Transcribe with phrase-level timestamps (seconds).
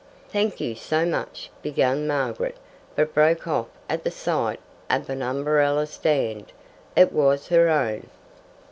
[0.29, 2.57] "Thank you so much," began Margaret,
[2.95, 6.53] but broke off at the sight of an umbrella stand.
[6.95, 8.09] It was her own.